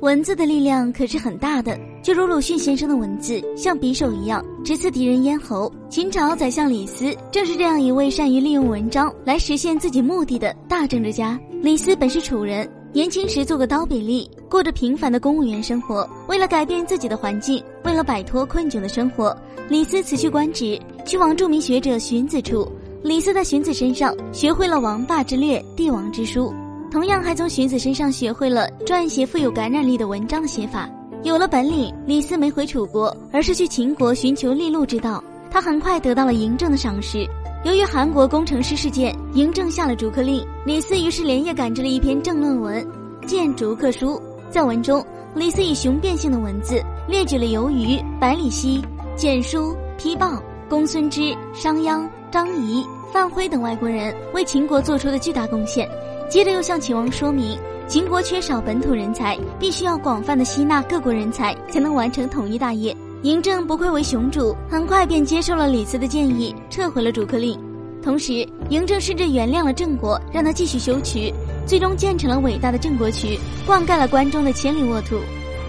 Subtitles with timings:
[0.00, 5.70] 文字的力量可是很大的，就如鲁迅先生的文字像匕首一样，直刺敌人咽喉。
[5.90, 11.38] 秦朝宰相李斯正是这样一位善于利用文章来实现自己目的的大政治家。
[11.60, 16.08] 李斯本是楚人，年轻时做个刀比利，过着平凡的公务员生活。
[16.28, 19.36] 为了改变自己的环境，为了摆脱困窘的生活，
[19.68, 22.66] 李斯辞去官职，去往著名学者荀子处。
[23.02, 26.54] 李斯在荀子身上学会了王霸之略、帝王之术。
[26.90, 30.90] 同样还从荀子身上学会了撰写富有感染力的文章的写法。
[31.22, 35.22] 有了本领，李斯没回楚国，而是去秦国寻求利禄之道。
[35.52, 37.24] 他很快得到了嬴政的赏识。
[37.64, 42.84] 由于韩国工程师事件，嬴政下了逐客令，李斯于是连夜赶制了一篇政论文
[43.26, 44.16] 《谏逐客书》。
[44.50, 48.82] 在文中，李斯以雄辩性的文字列举了由于百里奚、
[49.14, 55.88] 简书、丕豹、公孙支、商鞅、张仪、范辉等外国人为秦国做出的巨大贡献。
[56.30, 57.58] 接着又向秦王说明，
[57.88, 62.96] 秦国缺少本土人才，必须要广泛的吸纳各国人才，才能完成统一大业。
[63.24, 67.58] 嬴政不愧为雄主，很快便接受了李斯的建议，撤回了逐客令。
[68.00, 71.34] 同时，嬴政甚至原谅了郑国，让他继续修渠，
[71.66, 73.36] 最终建成了伟大的郑国渠，
[73.66, 75.16] 灌溉了关中的千里沃土。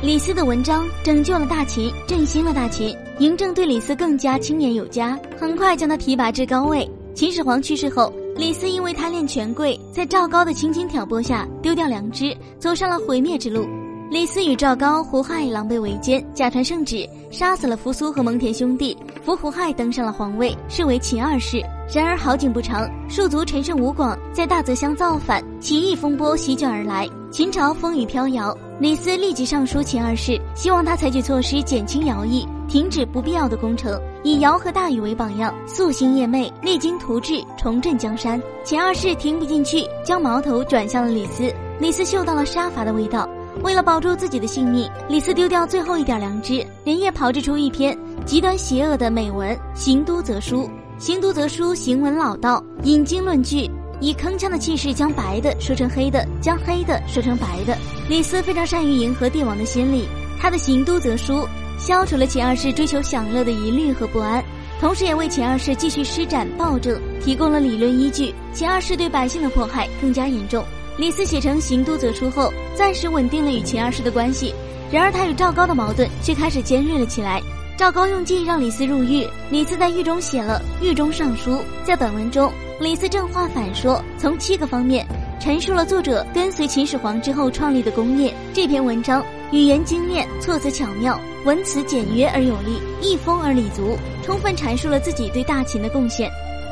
[0.00, 2.96] 李斯的文章拯救了大秦，振兴了大秦。
[3.18, 6.88] 嬴政对李斯更加青眼有加，很快将他提拔至高位。
[7.14, 8.12] 秦始皇去世后。
[8.36, 13.64] 李斯因为贪恋权贵，在赵高的轻轻挑拨下丢掉良知，走上了毁灭之路。
[14.10, 21.62] 李斯与赵高、胡亥狼狈为奸，假传圣旨，杀死了扶苏和蒙恬兄弟，扶胡亥登上了皇位，是为秦二世。
[21.94, 28.56] 然而好景不长，戍卒陈胜、吴广在大泽乡造反，起义风波席卷而来，秦朝风雨飘摇。
[28.78, 34.00] 李斯立即上书秦二世，希望他采取措施减轻徭役，停止不必要的工程。
[34.22, 38.40] 以尧和大禹为榜样，夙兴夜寐，励精图治，重振江山。
[38.62, 41.52] 秦二世听不进去，将矛头转向了李斯。
[41.80, 43.28] 李斯嗅到了杀伐的味道，
[43.64, 50.62] 为了保住自己的性命，李斯丢掉最后一点良知，连夜炮制出一篇极端邪恶的美文《行都则书》。
[50.98, 53.68] 《行都则书》行文老道，引经论据，
[54.00, 57.76] 以铿锵的气势将白的说成黑的，将黑的说成白的。
[58.08, 60.06] 李斯非常善于迎合帝王的心理，
[60.40, 61.34] 他的《行都则书》。
[61.76, 64.42] 消除了秦二世追求享乐的疑虑和不安，
[64.80, 68.32] 同时也为秦二世继续施展暴政提供了理论依据。
[68.52, 70.64] 秦二世对百姓的迫害更加严重。
[70.96, 74.54] 李斯写成《行都则书》后，暂时稳定了与秦二世的关系。
[74.92, 77.42] 然而，他与赵高的矛盾却开始尖锐了起来。
[77.76, 81.50] 赵高用计让李斯入狱，李斯在狱中写了《狱中上书》。
[81.82, 85.04] 在本文中，李斯正话反说，从七个方面
[85.40, 88.32] 陈述了作者跟随秦始皇之后创立的功业。
[88.52, 89.24] 这篇文章。
[89.52, 96.28] 语言精炼，措辞巧妙，文辞简约而有力，一封而理足，充分阐述了自己对大秦的贡献。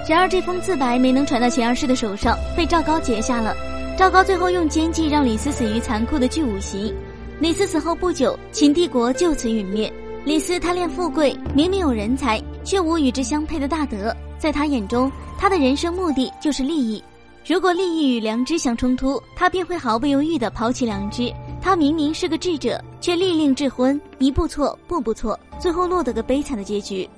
[0.09, 3.55] 然而，这封自白没能传到秦二世的手上，被赵高截下了。
[3.97, 6.93] 赵高最后用奸计让李斯死于残酷的巨五行。
[7.39, 9.93] 李斯死后不久，秦帝国就此陨灭。
[10.25, 14.17] 李斯贪恋富贵，明明有人才，却无与之相配的大德。
[14.39, 17.03] 在他眼中，他的人生目的就是利益。
[17.45, 21.33] 如果利益与良知相冲突，他便会毫不犹豫地抛弃良知。
[21.61, 27.09] 他明明是个智者，却利令智昏，一步错，步步错，最后落得个悲惨的结局。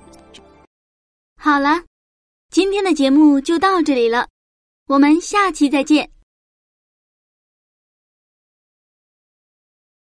[1.39, 1.83] 好了，
[2.49, 4.27] 今天的节目就到这里了，
[4.87, 6.09] 我们下期再见。